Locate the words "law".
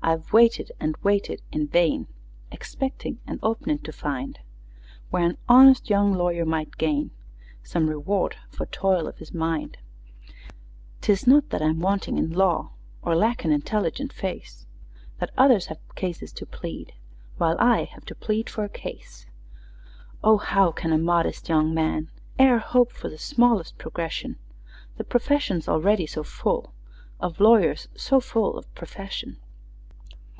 12.32-12.72